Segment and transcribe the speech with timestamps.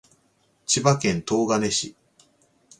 [0.65, 1.95] 千葉県東金市